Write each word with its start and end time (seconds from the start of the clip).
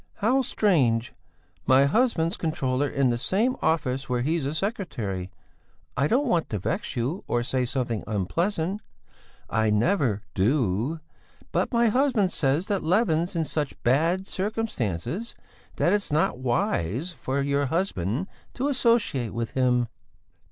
How 0.15 0.41
strange! 0.41 1.13
My 1.67 1.85
husband's 1.85 2.35
a 2.35 2.39
controller 2.39 2.89
in 2.89 3.11
the 3.11 3.19
same 3.19 3.55
office 3.61 4.09
where 4.09 4.23
he's 4.23 4.47
a 4.47 4.53
secretary; 4.55 5.29
I 5.95 6.07
don't 6.07 6.25
want 6.25 6.49
to 6.49 6.57
vex 6.57 6.95
you, 6.95 7.23
or 7.27 7.43
say 7.43 7.59
anything 7.71 8.03
unpleasant; 8.07 8.81
I 9.47 9.69
never 9.69 10.23
do; 10.33 11.01
but 11.51 11.71
my 11.71 11.89
husband 11.89 12.31
says 12.33 12.65
that 12.65 12.81
Levin's 12.81 13.35
in 13.35 13.45
such 13.45 13.79
bad 13.83 14.25
circumstances 14.25 15.35
that 15.75 15.93
it's 15.93 16.11
not 16.11 16.39
wise 16.39 17.11
for 17.11 17.39
your 17.43 17.67
husband 17.67 18.25
to 18.55 18.69
associate 18.69 19.35
with 19.35 19.51
him." 19.51 19.87